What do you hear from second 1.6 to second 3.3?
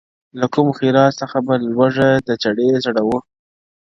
لوږه د چړي سړوو-